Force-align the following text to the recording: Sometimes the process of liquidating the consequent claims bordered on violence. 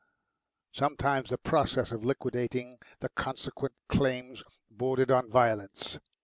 Sometimes 0.71 1.29
the 1.29 1.37
process 1.37 1.91
of 1.91 2.03
liquidating 2.03 2.79
the 3.01 3.09
consequent 3.09 3.75
claims 3.87 4.41
bordered 4.71 5.11
on 5.11 5.29
violence. 5.29 5.99